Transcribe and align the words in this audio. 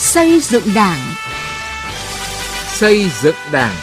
Xây 0.00 0.40
dựng 0.40 0.62
Đảng. 0.74 1.14
Xây 2.68 3.10
dựng 3.22 3.34
Đảng. 3.52 3.76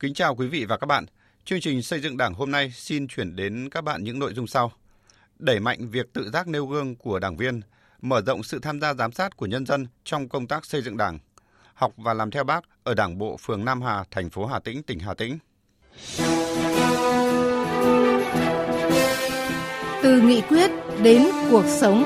Kính 0.00 0.14
chào 0.14 0.34
quý 0.34 0.46
vị 0.46 0.64
và 0.64 0.76
các 0.76 0.86
bạn. 0.86 1.06
Chương 1.44 1.60
trình 1.60 1.82
xây 1.82 2.00
dựng 2.00 2.16
Đảng 2.16 2.34
hôm 2.34 2.50
nay 2.50 2.72
xin 2.74 3.08
chuyển 3.08 3.36
đến 3.36 3.68
các 3.70 3.84
bạn 3.84 4.04
những 4.04 4.18
nội 4.18 4.34
dung 4.34 4.46
sau. 4.46 4.72
Đẩy 5.38 5.60
mạnh 5.60 5.90
việc 5.90 6.12
tự 6.12 6.30
giác 6.30 6.48
nêu 6.48 6.66
gương 6.66 6.96
của 6.96 7.18
đảng 7.18 7.36
viên, 7.36 7.60
mở 8.02 8.22
rộng 8.26 8.42
sự 8.42 8.58
tham 8.58 8.80
gia 8.80 8.94
giám 8.94 9.12
sát 9.12 9.36
của 9.36 9.46
nhân 9.46 9.66
dân 9.66 9.86
trong 10.04 10.28
công 10.28 10.46
tác 10.46 10.66
xây 10.66 10.82
dựng 10.82 10.96
Đảng. 10.96 11.18
Học 11.74 11.92
và 11.96 12.14
làm 12.14 12.30
theo 12.30 12.44
Bác 12.44 12.64
ở 12.84 12.94
Đảng 12.94 13.18
bộ 13.18 13.36
phường 13.36 13.64
Nam 13.64 13.82
Hà, 13.82 14.04
thành 14.10 14.30
phố 14.30 14.46
Hà 14.46 14.60
Tĩnh, 14.60 14.82
tỉnh 14.82 14.98
Hà 14.98 15.14
Tĩnh. 15.14 15.38
Từ 20.02 20.20
nghị 20.20 20.40
quyết 20.40 20.70
đến 21.02 21.22
cuộc 21.50 21.64
sống. 21.66 22.02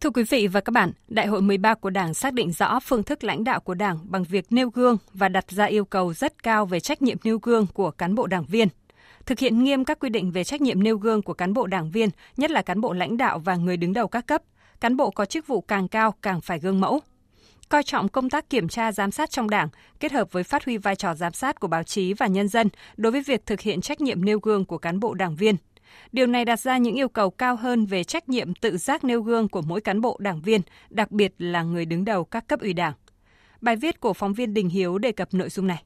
Thưa 0.00 0.10
quý 0.10 0.22
vị 0.22 0.46
và 0.46 0.60
các 0.60 0.70
bạn, 0.70 0.92
Đại 1.08 1.26
hội 1.26 1.42
13 1.42 1.74
của 1.74 1.90
Đảng 1.90 2.14
xác 2.14 2.32
định 2.32 2.52
rõ 2.52 2.80
phương 2.80 3.02
thức 3.02 3.24
lãnh 3.24 3.44
đạo 3.44 3.60
của 3.60 3.74
Đảng 3.74 3.98
bằng 4.04 4.24
việc 4.24 4.46
nêu 4.50 4.70
gương 4.70 4.96
và 5.12 5.28
đặt 5.28 5.50
ra 5.50 5.64
yêu 5.64 5.84
cầu 5.84 6.12
rất 6.12 6.42
cao 6.42 6.66
về 6.66 6.80
trách 6.80 7.02
nhiệm 7.02 7.16
nêu 7.24 7.38
gương 7.42 7.66
của 7.74 7.90
cán 7.90 8.14
bộ 8.14 8.26
đảng 8.26 8.44
viên. 8.44 8.68
Thực 9.26 9.38
hiện 9.38 9.64
nghiêm 9.64 9.84
các 9.84 9.98
quy 10.00 10.08
định 10.08 10.30
về 10.30 10.44
trách 10.44 10.60
nhiệm 10.60 10.82
nêu 10.82 10.96
gương 10.98 11.22
của 11.22 11.34
cán 11.34 11.54
bộ 11.54 11.66
đảng 11.66 11.90
viên, 11.90 12.08
nhất 12.36 12.50
là 12.50 12.62
cán 12.62 12.80
bộ 12.80 12.92
lãnh 12.92 13.16
đạo 13.16 13.38
và 13.38 13.56
người 13.56 13.76
đứng 13.76 13.92
đầu 13.92 14.08
các 14.08 14.26
cấp. 14.26 14.42
Cán 14.80 14.96
bộ 14.96 15.10
có 15.10 15.24
chức 15.24 15.46
vụ 15.46 15.60
càng 15.60 15.88
cao 15.88 16.14
càng 16.22 16.40
phải 16.40 16.58
gương 16.58 16.80
mẫu. 16.80 17.00
Coi 17.72 17.82
trọng 17.82 18.08
công 18.08 18.30
tác 18.30 18.50
kiểm 18.50 18.68
tra 18.68 18.92
giám 18.92 19.10
sát 19.10 19.30
trong 19.30 19.50
Đảng, 19.50 19.68
kết 20.00 20.12
hợp 20.12 20.32
với 20.32 20.42
phát 20.42 20.64
huy 20.64 20.76
vai 20.76 20.96
trò 20.96 21.14
giám 21.14 21.32
sát 21.32 21.60
của 21.60 21.68
báo 21.68 21.82
chí 21.82 22.14
và 22.14 22.26
nhân 22.26 22.48
dân 22.48 22.68
đối 22.96 23.12
với 23.12 23.22
việc 23.22 23.46
thực 23.46 23.60
hiện 23.60 23.80
trách 23.80 24.00
nhiệm 24.00 24.24
nêu 24.24 24.38
gương 24.38 24.64
của 24.64 24.78
cán 24.78 25.00
bộ 25.00 25.14
đảng 25.14 25.36
viên– 25.36 25.56
Điều 26.12 26.26
này 26.26 26.44
đặt 26.44 26.60
ra 26.60 26.78
những 26.78 26.94
yêu 26.94 27.08
cầu 27.08 27.30
cao 27.30 27.56
hơn 27.56 27.86
về 27.86 28.04
trách 28.04 28.28
nhiệm 28.28 28.54
tự 28.54 28.76
giác 28.76 29.04
nêu 29.04 29.22
gương 29.22 29.48
của 29.48 29.62
mỗi 29.62 29.80
cán 29.80 30.00
bộ 30.00 30.16
đảng 30.20 30.40
viên, 30.40 30.60
đặc 30.90 31.10
biệt 31.10 31.34
là 31.38 31.62
người 31.62 31.84
đứng 31.84 32.04
đầu 32.04 32.24
các 32.24 32.46
cấp 32.48 32.60
ủy 32.60 32.72
đảng. 32.72 32.92
Bài 33.60 33.76
viết 33.76 34.00
của 34.00 34.12
phóng 34.12 34.34
viên 34.34 34.54
Đình 34.54 34.68
Hiếu 34.68 34.98
đề 34.98 35.12
cập 35.12 35.34
nội 35.34 35.48
dung 35.48 35.66
này. 35.66 35.82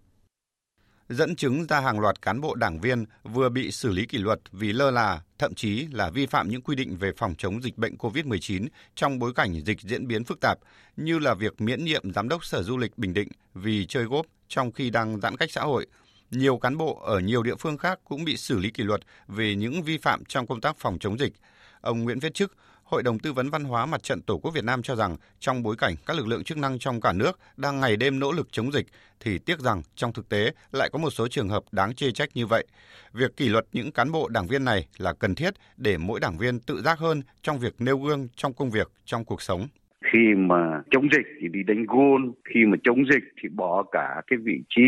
Dẫn 1.09 1.37
chứng 1.37 1.67
ra 1.67 1.81
hàng 1.81 2.01
loạt 2.01 2.23
cán 2.23 2.41
bộ 2.41 2.55
đảng 2.55 2.81
viên 2.81 3.05
vừa 3.23 3.49
bị 3.49 3.71
xử 3.71 3.93
lý 3.93 4.07
kỷ 4.07 4.19
luật 4.19 4.41
vì 4.53 4.73
lơ 4.73 4.91
là, 4.91 5.21
thậm 5.39 5.55
chí 5.55 5.87
là 5.93 6.11
vi 6.11 6.27
phạm 6.27 6.49
những 6.49 6.63
quy 6.63 6.77
định 6.77 6.97
về 6.97 7.13
phòng 7.17 7.35
chống 7.39 7.63
dịch 7.63 7.79
bệnh 7.79 7.97
COVID-19 7.97 8.67
trong 8.95 9.19
bối 9.19 9.33
cảnh 9.35 9.61
dịch 9.65 9.81
diễn 9.81 10.07
biến 10.07 10.25
phức 10.25 10.41
tạp, 10.41 10.59
như 10.97 11.19
là 11.19 11.35
việc 11.35 11.61
miễn 11.61 11.85
nhiệm 11.85 12.13
Giám 12.13 12.29
đốc 12.29 12.45
Sở 12.45 12.63
Du 12.63 12.77
lịch 12.77 12.99
Bình 12.99 13.15
Định 13.15 13.29
vì 13.55 13.87
chơi 13.87 14.05
góp 14.05 14.27
trong 14.49 14.73
khi 14.73 14.91
đang 14.91 15.21
giãn 15.21 15.37
cách 15.37 15.51
xã 15.53 15.61
hội– 15.61 15.87
nhiều 16.31 16.59
cán 16.59 16.77
bộ 16.77 17.01
ở 17.05 17.19
nhiều 17.19 17.43
địa 17.43 17.55
phương 17.59 17.79
khác 17.79 18.01
cũng 18.05 18.25
bị 18.25 18.37
xử 18.37 18.59
lý 18.59 18.71
kỷ 18.71 18.83
luật 18.83 19.01
về 19.29 19.55
những 19.55 19.83
vi 19.83 19.99
phạm 19.99 20.25
trong 20.25 20.47
công 20.47 20.61
tác 20.61 20.77
phòng 20.79 20.99
chống 20.99 21.19
dịch. 21.19 21.33
Ông 21.81 22.05
Nguyễn 22.05 22.19
Viết 22.19 22.35
Chức, 22.35 22.57
Hội 22.87 23.03
đồng 23.03 23.19
Tư 23.19 23.33
vấn 23.33 23.51
Văn 23.51 23.65
hóa 23.65 23.87
Mặt 23.87 24.03
trận 24.03 24.23
Tổ 24.23 24.39
quốc 24.39 24.55
Việt 24.55 24.65
Nam 24.65 24.83
cho 24.83 24.97
rằng 24.97 25.17
trong 25.39 25.63
bối 25.63 25.77
cảnh 25.79 25.95
các 26.07 26.17
lực 26.17 26.27
lượng 26.27 26.45
chức 26.45 26.59
năng 26.59 26.79
trong 26.79 27.01
cả 27.01 27.13
nước 27.13 27.39
đang 27.57 27.81
ngày 27.81 27.97
đêm 27.97 28.19
nỗ 28.19 28.33
lực 28.33 28.49
chống 28.51 28.73
dịch 28.73 28.87
thì 29.21 29.39
tiếc 29.39 29.61
rằng 29.61 29.83
trong 29.95 30.13
thực 30.13 30.29
tế 30.29 30.53
lại 30.73 30.89
có 30.93 30.99
một 30.99 31.11
số 31.11 31.29
trường 31.29 31.49
hợp 31.49 31.63
đáng 31.73 31.95
chê 31.95 32.11
trách 32.11 32.29
như 32.35 32.47
vậy. 32.47 32.67
Việc 33.13 33.37
kỷ 33.37 33.49
luật 33.49 33.65
những 33.73 33.93
cán 33.93 34.13
bộ 34.13 34.29
đảng 34.29 34.47
viên 34.47 34.65
này 34.65 34.87
là 34.99 35.13
cần 35.13 35.35
thiết 35.35 35.55
để 35.77 35.99
mỗi 35.99 36.21
đảng 36.21 36.39
viên 36.39 36.61
tự 36.61 36.83
giác 36.83 36.99
hơn 36.99 37.23
trong 37.43 37.59
việc 37.59 37.75
nêu 37.79 37.99
gương 37.99 38.29
trong 38.37 38.53
công 38.53 38.71
việc, 38.71 38.91
trong 39.05 39.25
cuộc 39.25 39.43
sống 39.43 39.67
khi 40.13 40.35
mà 40.37 40.83
chống 40.91 41.09
dịch 41.13 41.27
thì 41.41 41.49
đi 41.49 41.61
đánh 41.67 41.85
gôn 41.89 42.33
khi 42.55 42.61
mà 42.67 42.77
chống 42.85 43.05
dịch 43.13 43.25
thì 43.43 43.49
bỏ 43.49 43.85
cả 43.93 44.23
cái 44.27 44.39
vị 44.43 44.61
trí 44.69 44.83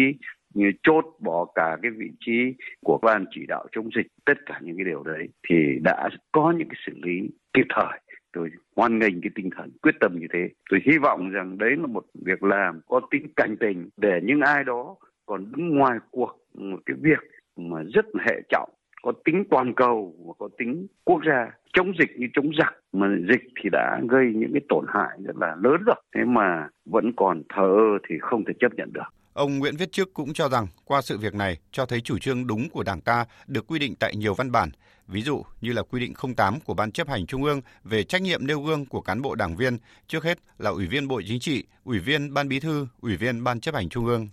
chốt 0.83 1.05
bỏ 1.21 1.47
cả 1.55 1.77
cái 1.83 1.91
vị 1.91 2.11
trí 2.21 2.55
của 2.85 2.99
ban 3.03 3.25
chỉ 3.31 3.47
đạo 3.49 3.67
chống 3.73 3.89
dịch, 3.97 4.07
tất 4.25 4.47
cả 4.47 4.61
những 4.63 4.77
cái 4.77 4.85
điều 4.85 5.03
đấy 5.03 5.29
thì 5.49 5.79
đã 5.83 6.09
có 6.33 6.55
những 6.59 6.69
cái 6.69 6.81
xử 6.87 6.93
lý 7.03 7.31
kịp 7.53 7.67
thời. 7.69 8.01
Tôi 8.33 8.51
hoan 8.77 8.99
nghênh 8.99 9.21
cái 9.21 9.31
tinh 9.35 9.51
thần 9.57 9.71
quyết 9.83 9.95
tâm 10.01 10.19
như 10.19 10.27
thế. 10.33 10.49
Tôi 10.71 10.81
hy 10.85 10.99
vọng 10.99 11.31
rằng 11.31 11.59
đấy 11.59 11.71
là 11.77 11.87
một 11.87 12.05
việc 12.25 12.43
làm 12.43 12.81
có 12.87 13.01
tính 13.11 13.27
cảnh 13.37 13.57
tình 13.61 13.89
để 13.97 14.21
những 14.23 14.41
ai 14.41 14.65
đó 14.65 14.97
còn 15.27 15.53
đứng 15.57 15.77
ngoài 15.77 15.99
cuộc 16.11 16.39
một 16.55 16.79
cái 16.87 16.97
việc 17.01 17.19
mà 17.57 17.83
rất 17.95 18.07
hệ 18.27 18.43
trọng, 18.49 18.71
có 19.03 19.13
tính 19.25 19.45
toàn 19.51 19.75
cầu 19.75 20.15
và 20.27 20.33
có 20.39 20.49
tính 20.59 20.87
quốc 21.05 21.21
gia 21.27 21.51
chống 21.73 21.93
dịch 21.99 22.11
như 22.17 22.27
chống 22.33 22.51
giặc. 22.59 22.75
Mà 22.93 23.17
dịch 23.29 23.43
thì 23.63 23.71
đã 23.73 24.01
gây 24.09 24.33
những 24.35 24.53
cái 24.53 24.63
tổn 24.69 24.85
hại 24.89 25.19
rất 25.25 25.37
là 25.37 25.57
lớn 25.63 25.83
rồi. 25.87 25.97
Thế 26.15 26.25
mà 26.25 26.69
vẫn 26.85 27.13
còn 27.17 27.43
thờ 27.49 27.63
ơ 27.63 27.99
thì 28.09 28.19
không 28.21 28.45
thể 28.45 28.53
chấp 28.61 28.75
nhận 28.75 28.93
được. 28.93 29.18
Ông 29.39 29.59
Nguyễn 29.59 29.77
Viết 29.77 29.93
Trước 29.93 30.15
cũng 30.15 30.35
cho 30.35 30.49
rằng 30.49 30.67
qua 30.85 31.03
sự 31.03 31.19
việc 31.19 31.35
này 31.35 31.59
cho 31.73 31.87
thấy 31.87 32.01
chủ 32.01 32.19
trương 32.19 32.47
đúng 32.47 32.71
của 32.71 32.83
Đảng 32.83 33.01
ta 33.01 33.25
được 33.47 33.67
quy 33.67 33.79
định 33.79 33.95
tại 33.97 34.17
nhiều 34.17 34.35
văn 34.35 34.53
bản, 34.53 34.71
ví 35.07 35.23
dụ 35.23 35.43
như 35.61 35.73
là 35.73 35.83
quy 35.83 36.01
định 36.01 36.15
08 36.37 36.61
của 36.61 36.75
Ban 36.75 36.93
chấp 36.93 37.09
hành 37.09 37.27
Trung 37.27 37.45
ương 37.45 37.61
về 37.85 38.05
trách 38.05 38.23
nhiệm 38.23 38.47
nêu 38.47 38.61
gương 38.61 38.87
của 38.87 39.01
cán 39.01 39.23
bộ 39.23 39.35
đảng 39.35 39.57
viên, 39.57 39.79
trước 40.09 40.25
hết 40.25 40.39
là 40.59 40.71
Ủy 40.71 40.87
viên 40.87 41.09
Bộ 41.09 41.21
Chính 41.29 41.41
trị, 41.41 41.65
Ủy 41.85 41.99
viên 41.99 42.35
Ban 42.35 42.49
Bí 42.49 42.61
thư, 42.61 42.87
Ủy 43.01 43.17
viên 43.17 43.45
Ban 43.45 43.61
chấp 43.61 43.75
hành 43.75 43.89
Trung 43.89 44.07
ương. 44.07 44.29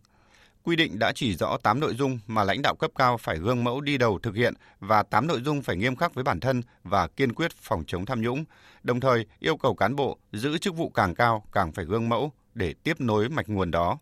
Quy 0.63 0.75
định 0.75 0.99
đã 0.99 1.11
chỉ 1.15 1.35
rõ 1.35 1.57
8 1.63 1.79
nội 1.79 1.95
dung 1.95 2.19
mà 2.27 2.43
lãnh 2.43 2.61
đạo 2.61 2.75
cấp 2.75 2.91
cao 2.95 3.17
phải 3.17 3.37
gương 3.37 3.63
mẫu 3.63 3.81
đi 3.81 3.97
đầu 3.97 4.19
thực 4.19 4.35
hiện 4.35 4.53
và 4.79 5.03
8 5.03 5.27
nội 5.27 5.41
dung 5.41 5.61
phải 5.61 5.75
nghiêm 5.75 5.95
khắc 5.95 6.13
với 6.13 6.23
bản 6.23 6.39
thân 6.39 6.61
và 6.83 7.07
kiên 7.07 7.33
quyết 7.33 7.51
phòng 7.51 7.83
chống 7.87 8.05
tham 8.05 8.21
nhũng, 8.21 8.45
đồng 8.83 8.99
thời 8.99 9.25
yêu 9.39 9.57
cầu 9.57 9.75
cán 9.75 9.95
bộ 9.95 10.17
giữ 10.33 10.57
chức 10.57 10.75
vụ 10.75 10.89
càng 10.89 11.15
cao 11.15 11.43
càng 11.51 11.71
phải 11.71 11.85
gương 11.85 12.09
mẫu 12.09 12.31
để 12.53 12.73
tiếp 12.83 13.01
nối 13.01 13.29
mạch 13.29 13.49
nguồn 13.49 13.71
đó. 13.71 13.97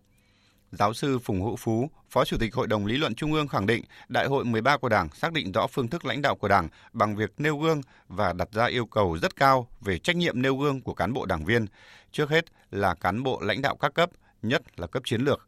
Giáo 0.78 0.94
sư 0.94 1.20
Phùng 1.20 1.42
Hữu 1.42 1.56
Phú, 1.56 1.90
Phó 2.10 2.26
Chủ 2.26 2.38
tịch 2.38 2.56
Hội 2.56 2.68
đồng 2.68 2.86
Lý 2.86 2.98
luận 2.98 3.16
Trung 3.16 3.34
ương 3.34 3.48
khẳng 3.48 3.66
định 3.66 3.84
Đại 4.08 4.26
hội 4.26 4.46
13 4.46 4.78
của 4.78 4.90
Đảng 4.90 5.10
xác 5.14 5.34
định 5.34 5.52
rõ 5.52 5.68
phương 5.68 5.88
thức 5.88 6.06
lãnh 6.06 6.22
đạo 6.22 6.36
của 6.36 6.48
Đảng 6.48 6.68
bằng 6.94 7.16
việc 7.16 7.34
nêu 7.38 7.58
gương 7.58 7.82
và 8.08 8.34
đặt 8.34 8.50
ra 8.52 8.66
yêu 8.66 8.86
cầu 8.86 9.18
rất 9.22 9.36
cao 9.36 9.68
về 9.82 9.98
trách 9.98 10.16
nhiệm 10.16 10.42
nêu 10.42 10.58
gương 10.58 10.82
của 10.82 10.94
cán 10.94 11.14
bộ 11.14 11.26
đảng 11.26 11.46
viên, 11.46 11.66
trước 12.12 12.30
hết 12.30 12.46
là 12.72 12.96
cán 12.96 13.24
bộ 13.24 13.42
lãnh 13.42 13.62
đạo 13.62 13.76
các 13.76 13.94
cấp, 13.94 14.10
nhất 14.42 14.80
là 14.80 14.88
cấp 14.88 15.04
chiến 15.06 15.22
lược. 15.22 15.48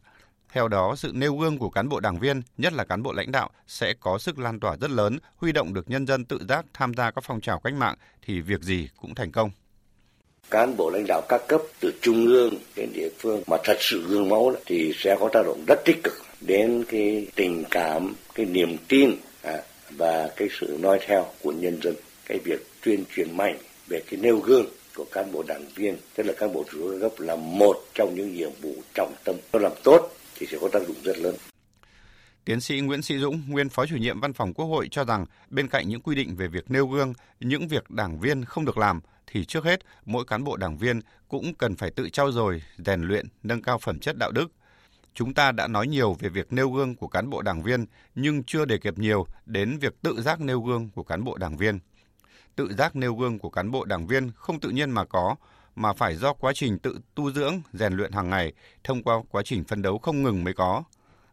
Theo 0.51 0.67
đó, 0.67 0.95
sự 0.95 1.11
nêu 1.15 1.37
gương 1.37 1.57
của 1.57 1.69
cán 1.69 1.89
bộ 1.89 1.99
đảng 1.99 2.19
viên, 2.19 2.41
nhất 2.57 2.73
là 2.73 2.83
cán 2.83 3.03
bộ 3.03 3.13
lãnh 3.13 3.31
đạo 3.31 3.49
sẽ 3.67 3.93
có 3.99 4.17
sức 4.17 4.39
lan 4.39 4.59
tỏa 4.59 4.75
rất 4.81 4.89
lớn, 4.89 5.17
huy 5.37 5.51
động 5.51 5.73
được 5.73 5.89
nhân 5.89 6.07
dân 6.07 6.25
tự 6.25 6.45
giác 6.49 6.65
tham 6.73 6.93
gia 6.93 7.11
các 7.11 7.23
phong 7.27 7.41
trào 7.41 7.59
cách 7.59 7.73
mạng 7.73 7.95
thì 8.21 8.41
việc 8.41 8.61
gì 8.61 8.89
cũng 9.01 9.15
thành 9.15 9.31
công 9.31 9.51
cán 10.51 10.77
bộ 10.77 10.89
lãnh 10.89 11.05
đạo 11.07 11.21
các 11.29 11.41
cấp 11.47 11.61
từ 11.79 11.93
trung 12.01 12.25
ương 12.25 12.53
đến 12.75 12.89
địa 12.93 13.09
phương 13.19 13.43
mà 13.47 13.57
thật 13.63 13.77
sự 13.79 14.03
gương 14.07 14.29
mẫu 14.29 14.55
thì 14.65 14.93
sẽ 14.95 15.17
có 15.19 15.29
tác 15.33 15.41
động 15.45 15.63
rất 15.67 15.85
tích 15.85 16.03
cực 16.03 16.13
đến 16.41 16.83
cái 16.87 17.27
tình 17.35 17.63
cảm 17.71 18.13
cái 18.35 18.45
niềm 18.45 18.77
tin 18.87 19.11
à, 19.41 19.61
và 19.89 20.29
cái 20.35 20.47
sự 20.59 20.77
noi 20.81 20.99
theo 21.07 21.25
của 21.43 21.51
nhân 21.51 21.79
dân. 21.83 21.95
Cái 22.25 22.39
việc 22.43 22.67
tuyên 22.81 23.03
truyền 23.15 23.37
mạnh 23.37 23.57
về 23.87 24.01
cái 24.09 24.19
nêu 24.21 24.37
gương 24.37 24.65
của 24.95 25.05
cán 25.11 25.31
bộ 25.31 25.43
đảng 25.47 25.65
viên 25.75 25.97
tức 26.15 26.25
là 26.25 26.33
cán 26.37 26.53
bộ 26.53 26.63
chủ 26.71 26.91
yếu 26.91 27.01
cấp 27.01 27.11
là 27.19 27.35
một 27.35 27.77
trong 27.93 28.15
những 28.15 28.35
nhiệm 28.35 28.51
vụ 28.61 28.75
trọng 28.93 29.13
tâm. 29.23 29.35
Nó 29.53 29.59
làm 29.59 29.71
tốt 29.83 30.09
thì 30.35 30.45
sẽ 30.45 30.57
có 30.61 30.67
tác 30.67 30.87
dụng 30.87 30.97
rất 31.03 31.17
lớn. 31.17 31.35
Tiến 32.45 32.61
sĩ 32.61 32.79
Nguyễn 32.79 33.01
Sĩ 33.01 33.17
Dũng, 33.17 33.41
nguyên 33.47 33.69
Phó 33.69 33.85
chủ 33.85 33.95
nhiệm 33.95 34.19
Văn 34.19 34.33
phòng 34.33 34.53
Quốc 34.53 34.65
hội 34.65 34.87
cho 34.91 35.03
rằng 35.03 35.25
bên 35.49 35.67
cạnh 35.67 35.87
những 35.87 36.01
quy 36.01 36.15
định 36.15 36.35
về 36.35 36.47
việc 36.47 36.71
nêu 36.71 36.87
gương, 36.87 37.13
những 37.39 37.67
việc 37.67 37.89
đảng 37.89 38.19
viên 38.19 38.45
không 38.45 38.65
được 38.65 38.77
làm 38.77 39.01
thì 39.27 39.45
trước 39.45 39.63
hết 39.63 39.79
mỗi 40.05 40.25
cán 40.25 40.43
bộ 40.43 40.57
đảng 40.57 40.77
viên 40.77 41.01
cũng 41.27 41.53
cần 41.53 41.75
phải 41.75 41.91
tự 41.91 42.09
trau 42.09 42.31
dồi, 42.31 42.61
rèn 42.85 43.01
luyện, 43.01 43.27
nâng 43.43 43.61
cao 43.61 43.77
phẩm 43.77 43.99
chất 43.99 44.17
đạo 44.17 44.31
đức. 44.31 44.51
Chúng 45.13 45.33
ta 45.33 45.51
đã 45.51 45.67
nói 45.67 45.87
nhiều 45.87 46.13
về 46.19 46.29
việc 46.29 46.53
nêu 46.53 46.69
gương 46.69 46.95
của 46.95 47.07
cán 47.07 47.29
bộ 47.29 47.41
đảng 47.41 47.63
viên 47.63 47.85
nhưng 48.15 48.43
chưa 48.43 48.65
đề 48.65 48.77
cập 48.77 48.97
nhiều 48.97 49.25
đến 49.45 49.77
việc 49.77 50.01
tự 50.01 50.21
giác 50.21 50.41
nêu 50.41 50.61
gương 50.61 50.89
của 50.89 51.03
cán 51.03 51.23
bộ 51.23 51.37
đảng 51.37 51.57
viên. 51.57 51.79
Tự 52.55 52.73
giác 52.73 52.95
nêu 52.95 53.15
gương 53.15 53.39
của 53.39 53.49
cán 53.49 53.71
bộ 53.71 53.85
đảng 53.85 54.07
viên 54.07 54.31
không 54.35 54.59
tự 54.59 54.69
nhiên 54.69 54.91
mà 54.91 55.05
có, 55.05 55.35
mà 55.75 55.93
phải 55.93 56.15
do 56.15 56.33
quá 56.33 56.51
trình 56.55 56.79
tự 56.79 56.99
tu 57.15 57.31
dưỡng, 57.31 57.61
rèn 57.73 57.93
luyện 57.93 58.11
hàng 58.11 58.29
ngày 58.29 58.53
thông 58.83 59.03
qua 59.03 59.15
quá 59.31 59.41
trình 59.45 59.63
phân 59.63 59.81
đấu 59.81 59.97
không 59.97 60.23
ngừng 60.23 60.43
mới 60.43 60.53
có. 60.53 60.83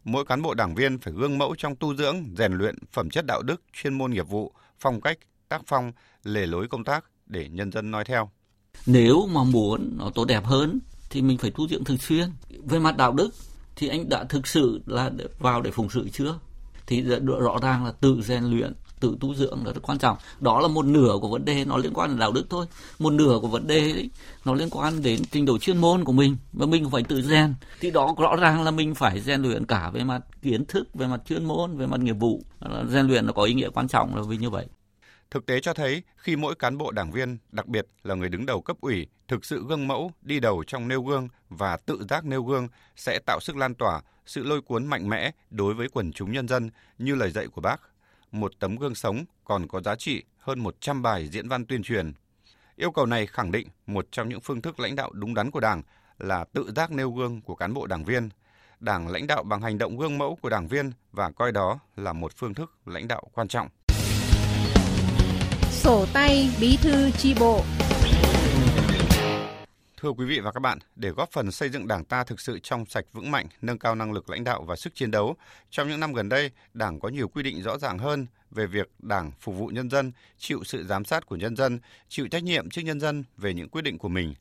Mỗi 0.03 0.25
cán 0.25 0.41
bộ 0.41 0.53
đảng 0.53 0.75
viên 0.75 0.99
phải 0.99 1.13
gương 1.13 1.37
mẫu 1.37 1.55
trong 1.57 1.75
tu 1.75 1.95
dưỡng, 1.95 2.23
rèn 2.37 2.53
luyện 2.53 2.75
phẩm 2.91 3.09
chất 3.09 3.25
đạo 3.27 3.41
đức, 3.41 3.61
chuyên 3.73 3.93
môn 3.93 4.11
nghiệp 4.11 4.27
vụ, 4.27 4.53
phong 4.79 5.01
cách, 5.01 5.17
tác 5.47 5.61
phong, 5.67 5.91
lề 6.23 6.45
lối 6.45 6.67
công 6.67 6.83
tác 6.83 7.05
để 7.33 7.49
nhân 7.49 7.71
dân 7.71 7.91
nói 7.91 8.05
theo. 8.05 8.29
Nếu 8.85 9.27
mà 9.27 9.43
muốn 9.43 9.95
nó 9.97 10.09
tốt 10.15 10.25
đẹp 10.25 10.45
hơn 10.45 10.79
thì 11.09 11.21
mình 11.21 11.37
phải 11.37 11.51
tu 11.51 11.67
dưỡng 11.67 11.83
thường 11.83 11.97
xuyên. 11.97 12.29
Về 12.63 12.79
mặt 12.79 12.97
đạo 12.97 13.13
đức 13.13 13.29
thì 13.75 13.87
anh 13.87 14.09
đã 14.09 14.23
thực 14.23 14.47
sự 14.47 14.81
là 14.85 15.11
vào 15.39 15.61
để 15.61 15.71
phụng 15.71 15.89
sự 15.89 16.09
chưa? 16.09 16.39
Thì 16.87 17.01
rõ 17.25 17.57
ràng 17.61 17.85
là 17.85 17.91
tự 17.91 18.21
rèn 18.21 18.43
luyện 18.43 18.73
tự 19.03 19.17
tu 19.19 19.35
dưỡng 19.35 19.65
là 19.65 19.73
rất 19.73 19.81
quan 19.81 19.97
trọng 19.97 20.17
đó 20.39 20.59
là 20.59 20.67
một 20.67 20.85
nửa 20.85 21.17
của 21.21 21.27
vấn 21.27 21.45
đề 21.45 21.65
nó 21.65 21.77
liên 21.77 21.93
quan 21.93 22.09
đến 22.09 22.19
đạo 22.19 22.31
đức 22.31 22.45
thôi 22.49 22.65
một 22.99 23.13
nửa 23.13 23.39
của 23.41 23.47
vấn 23.47 23.67
đề 23.67 23.91
ấy, 23.91 24.09
nó 24.45 24.53
liên 24.53 24.69
quan 24.69 25.01
đến 25.01 25.19
trình 25.31 25.45
độ 25.45 25.57
chuyên 25.57 25.77
môn 25.77 26.03
của 26.03 26.11
mình 26.11 26.37
và 26.53 26.65
mình 26.65 26.89
phải 26.89 27.03
tự 27.03 27.21
rèn 27.21 27.53
thì 27.79 27.91
đó 27.91 28.15
rõ 28.17 28.35
ràng 28.35 28.63
là 28.63 28.71
mình 28.71 28.95
phải 28.95 29.21
rèn 29.21 29.41
luyện 29.41 29.65
cả 29.65 29.89
về 29.89 30.03
mặt 30.03 30.21
kiến 30.41 30.65
thức 30.65 30.87
về 30.93 31.07
mặt 31.07 31.21
chuyên 31.25 31.45
môn 31.45 31.77
về 31.77 31.87
mặt 31.87 31.99
nghiệp 31.99 32.15
vụ 32.19 32.41
rèn 32.89 33.07
luyện 33.07 33.25
nó 33.25 33.33
có 33.33 33.43
ý 33.43 33.53
nghĩa 33.53 33.69
quan 33.69 33.87
trọng 33.87 34.15
là 34.15 34.21
vì 34.21 34.37
như 34.37 34.49
vậy 34.49 34.65
Thực 35.33 35.45
tế 35.45 35.59
cho 35.59 35.73
thấy 35.73 36.03
khi 36.17 36.35
mỗi 36.35 36.55
cán 36.55 36.77
bộ 36.77 36.91
đảng 36.91 37.11
viên, 37.11 37.37
đặc 37.51 37.67
biệt 37.67 37.87
là 38.03 38.15
người 38.15 38.29
đứng 38.29 38.45
đầu 38.45 38.61
cấp 38.61 38.77
ủy, 38.81 39.07
thực 39.27 39.45
sự 39.45 39.65
gương 39.67 39.87
mẫu, 39.87 40.11
đi 40.21 40.39
đầu 40.39 40.63
trong 40.67 40.87
nêu 40.87 41.03
gương 41.03 41.27
và 41.49 41.77
tự 41.77 42.05
giác 42.09 42.25
nêu 42.25 42.43
gương 42.43 42.67
sẽ 42.95 43.19
tạo 43.25 43.39
sức 43.41 43.55
lan 43.55 43.75
tỏa, 43.75 44.01
sự 44.25 44.43
lôi 44.43 44.61
cuốn 44.61 44.85
mạnh 44.85 45.09
mẽ 45.09 45.31
đối 45.49 45.73
với 45.73 45.87
quần 45.89 46.11
chúng 46.11 46.31
nhân 46.31 46.47
dân 46.47 46.69
như 46.97 47.15
lời 47.15 47.31
dạy 47.31 47.47
của 47.47 47.61
bác. 47.61 47.81
Một 48.31 48.51
tấm 48.59 48.75
gương 48.75 48.95
sống 48.95 49.25
còn 49.43 49.67
có 49.67 49.81
giá 49.81 49.95
trị 49.95 50.23
hơn 50.37 50.59
100 50.59 51.01
bài 51.01 51.29
diễn 51.31 51.49
văn 51.49 51.65
tuyên 51.65 51.83
truyền. 51.83 52.13
Yêu 52.75 52.91
cầu 52.91 53.05
này 53.05 53.27
khẳng 53.27 53.51
định 53.51 53.67
một 53.87 54.07
trong 54.11 54.29
những 54.29 54.41
phương 54.41 54.61
thức 54.61 54.79
lãnh 54.79 54.95
đạo 54.95 55.11
đúng 55.13 55.33
đắn 55.33 55.51
của 55.51 55.59
Đảng 55.59 55.81
là 56.19 56.43
tự 56.43 56.71
giác 56.75 56.91
nêu 56.91 57.11
gương 57.11 57.41
của 57.41 57.55
cán 57.55 57.73
bộ 57.73 57.87
đảng 57.87 58.03
viên. 58.03 58.29
Đảng 58.79 59.07
lãnh 59.07 59.27
đạo 59.27 59.43
bằng 59.43 59.61
hành 59.61 59.77
động 59.77 59.97
gương 59.97 60.17
mẫu 60.17 60.37
của 60.41 60.49
đảng 60.49 60.67
viên 60.67 60.91
và 61.11 61.31
coi 61.31 61.51
đó 61.51 61.79
là 61.95 62.13
một 62.13 62.31
phương 62.35 62.53
thức 62.53 62.71
lãnh 62.85 63.07
đạo 63.07 63.23
quan 63.33 63.47
trọng. 63.47 63.69
Sổ 65.83 66.05
tay 66.13 66.49
bí 66.61 66.77
thư 66.81 67.11
chi 67.11 67.35
bộ 67.39 67.61
Thưa 69.97 70.09
quý 70.09 70.25
vị 70.25 70.39
và 70.39 70.51
các 70.51 70.59
bạn, 70.59 70.77
để 70.95 71.09
góp 71.09 71.31
phần 71.31 71.51
xây 71.51 71.69
dựng 71.69 71.87
Đảng 71.87 72.05
ta 72.05 72.23
thực 72.23 72.39
sự 72.39 72.59
trong 72.59 72.85
sạch 72.85 73.05
vững 73.13 73.31
mạnh, 73.31 73.47
nâng 73.61 73.77
cao 73.77 73.95
năng 73.95 74.11
lực 74.11 74.29
lãnh 74.29 74.43
đạo 74.43 74.63
và 74.67 74.75
sức 74.75 74.95
chiến 74.95 75.11
đấu, 75.11 75.35
trong 75.69 75.89
những 75.89 75.99
năm 75.99 76.13
gần 76.13 76.29
đây, 76.29 76.51
Đảng 76.73 76.99
có 76.99 77.09
nhiều 77.09 77.27
quy 77.27 77.43
định 77.43 77.61
rõ 77.61 77.77
ràng 77.77 77.97
hơn 77.97 78.27
về 78.51 78.67
việc 78.67 78.91
Đảng 78.99 79.31
phục 79.39 79.55
vụ 79.55 79.67
nhân 79.67 79.89
dân, 79.89 80.11
chịu 80.37 80.63
sự 80.63 80.85
giám 80.85 81.05
sát 81.05 81.25
của 81.25 81.35
nhân 81.35 81.55
dân, 81.55 81.79
chịu 82.09 82.27
trách 82.27 82.43
nhiệm 82.43 82.69
trước 82.69 82.81
nhân 82.81 82.99
dân 82.99 83.23
về 83.37 83.53
những 83.53 83.69
quyết 83.69 83.81
định 83.81 83.97
của 83.97 84.09
mình. 84.09 84.33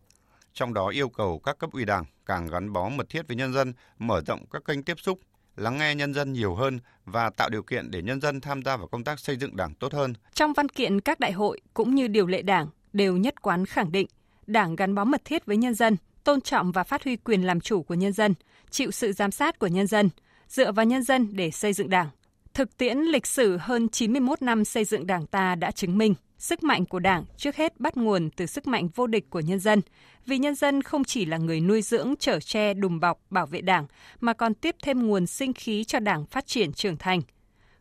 Trong 0.52 0.74
đó 0.74 0.88
yêu 0.88 1.08
cầu 1.08 1.38
các 1.44 1.58
cấp 1.58 1.70
ủy 1.72 1.84
Đảng 1.84 2.04
càng 2.26 2.46
gắn 2.46 2.72
bó 2.72 2.88
mật 2.88 3.08
thiết 3.08 3.28
với 3.28 3.36
nhân 3.36 3.52
dân, 3.52 3.72
mở 3.98 4.20
rộng 4.26 4.44
các 4.52 4.64
kênh 4.64 4.82
tiếp 4.82 5.00
xúc, 5.00 5.18
lắng 5.56 5.78
nghe 5.78 5.94
nhân 5.94 6.14
dân 6.14 6.32
nhiều 6.32 6.54
hơn 6.54 6.80
và 7.04 7.30
tạo 7.30 7.48
điều 7.48 7.62
kiện 7.62 7.90
để 7.90 8.02
nhân 8.02 8.20
dân 8.20 8.40
tham 8.40 8.62
gia 8.62 8.76
vào 8.76 8.86
công 8.86 9.04
tác 9.04 9.20
xây 9.20 9.36
dựng 9.36 9.56
Đảng 9.56 9.74
tốt 9.74 9.92
hơn. 9.92 10.14
Trong 10.34 10.52
văn 10.52 10.68
kiện 10.68 11.00
các 11.00 11.20
đại 11.20 11.32
hội 11.32 11.60
cũng 11.74 11.94
như 11.94 12.08
điều 12.08 12.26
lệ 12.26 12.42
Đảng 12.42 12.66
đều 12.92 13.16
nhất 13.16 13.42
quán 13.42 13.66
khẳng 13.66 13.92
định 13.92 14.06
Đảng 14.46 14.76
gắn 14.76 14.94
bó 14.94 15.04
mật 15.04 15.24
thiết 15.24 15.46
với 15.46 15.56
nhân 15.56 15.74
dân, 15.74 15.96
tôn 16.24 16.40
trọng 16.40 16.72
và 16.72 16.84
phát 16.84 17.04
huy 17.04 17.16
quyền 17.16 17.46
làm 17.46 17.60
chủ 17.60 17.82
của 17.82 17.94
nhân 17.94 18.12
dân, 18.12 18.34
chịu 18.70 18.90
sự 18.90 19.12
giám 19.12 19.30
sát 19.30 19.58
của 19.58 19.66
nhân 19.66 19.86
dân, 19.86 20.10
dựa 20.48 20.72
vào 20.72 20.86
nhân 20.86 21.02
dân 21.02 21.28
để 21.32 21.50
xây 21.50 21.72
dựng 21.72 21.90
Đảng. 21.90 22.08
Thực 22.54 22.76
tiễn 22.76 22.98
lịch 22.98 23.26
sử 23.26 23.56
hơn 23.56 23.88
91 23.88 24.42
năm 24.42 24.64
xây 24.64 24.84
dựng 24.84 25.06
Đảng 25.06 25.26
ta 25.26 25.54
đã 25.54 25.70
chứng 25.70 25.98
minh 25.98 26.14
sức 26.42 26.64
mạnh 26.64 26.84
của 26.86 26.98
Đảng 26.98 27.24
trước 27.36 27.56
hết 27.56 27.80
bắt 27.80 27.96
nguồn 27.96 28.30
từ 28.30 28.46
sức 28.46 28.66
mạnh 28.66 28.88
vô 28.94 29.06
địch 29.06 29.30
của 29.30 29.40
nhân 29.40 29.58
dân, 29.58 29.80
vì 30.26 30.38
nhân 30.38 30.54
dân 30.54 30.82
không 30.82 31.04
chỉ 31.04 31.24
là 31.24 31.36
người 31.36 31.60
nuôi 31.60 31.82
dưỡng, 31.82 32.14
chở 32.18 32.40
che, 32.40 32.74
đùm 32.74 33.00
bọc, 33.00 33.20
bảo 33.30 33.46
vệ 33.46 33.60
Đảng, 33.60 33.86
mà 34.20 34.32
còn 34.32 34.54
tiếp 34.54 34.76
thêm 34.82 35.06
nguồn 35.06 35.26
sinh 35.26 35.52
khí 35.52 35.84
cho 35.84 35.98
Đảng 35.98 36.26
phát 36.26 36.46
triển 36.46 36.72
trưởng 36.72 36.96
thành. 36.96 37.20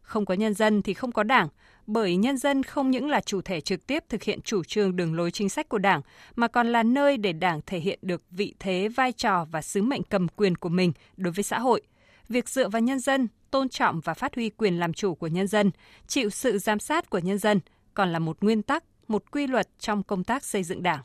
Không 0.02 0.26
có 0.26 0.34
nhân 0.34 0.54
dân 0.54 0.82
thì 0.82 0.94
không 0.94 1.12
có 1.12 1.24
Đảng, 1.24 1.48
bởi 1.88 2.16
nhân 2.16 2.38
dân 2.38 2.64
không 2.64 2.92
những 2.92 3.10
là 3.10 3.22
chủ 3.22 3.42
thể 3.42 3.62
trực 3.62 3.88
tiếp 3.88 4.04
thực 4.10 4.24
hiện 4.24 4.42
chủ 4.42 4.64
trương 4.64 4.96
đường 4.96 5.16
lối 5.16 5.32
chính 5.32 5.50
sách 5.50 5.70
của 5.70 5.78
Đảng, 5.78 6.02
mà 6.36 6.48
còn 6.48 6.72
là 6.72 6.84
nơi 6.84 7.18
để 7.18 7.34
Đảng 7.34 7.62
thể 7.66 7.80
hiện 7.80 8.00
được 8.02 8.22
vị 8.32 8.56
thế, 8.60 8.88
vai 8.88 9.12
trò 9.12 9.46
và 9.52 9.62
sứ 9.62 9.82
mệnh 9.82 10.04
cầm 10.04 10.28
quyền 10.28 10.56
của 10.56 10.70
mình 10.70 10.92
đối 11.18 11.34
với 11.34 11.44
xã 11.44 11.60
hội. 11.60 11.82
Việc 12.30 12.50
dựa 12.50 12.70
vào 12.70 12.82
nhân 12.82 13.00
dân, 13.00 13.28
tôn 13.52 13.70
trọng 13.70 14.00
và 14.00 14.14
phát 14.14 14.36
huy 14.36 14.50
quyền 14.50 14.80
làm 14.80 14.94
chủ 14.94 15.16
của 15.16 15.28
nhân 15.28 15.48
dân, 15.48 15.72
chịu 16.08 16.30
sự 16.30 16.58
giám 16.58 16.80
sát 16.80 17.10
của 17.10 17.20
nhân 17.20 17.38
dân 17.38 17.60
còn 17.94 18.12
là 18.12 18.20
một 18.20 18.38
nguyên 18.42 18.62
tắc, 18.62 18.84
một 19.08 19.32
quy 19.32 19.48
luật 19.48 19.68
trong 19.80 20.04
công 20.04 20.24
tác 20.24 20.44
xây 20.44 20.64
dựng 20.64 20.84
Đảng. 20.84 21.02